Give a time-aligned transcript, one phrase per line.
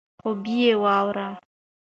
[0.19, 1.29] خوب یې واوره.